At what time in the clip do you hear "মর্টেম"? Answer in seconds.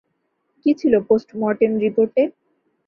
1.41-1.71